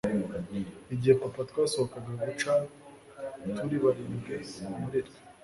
Igihe 0.93 1.13
papa 1.23 1.41
twasohokaga 1.49 2.11
guca 2.25 2.51
turi 3.57 3.75
barindwi 3.83 4.35
muri 4.83 4.99
twe. 5.07 5.19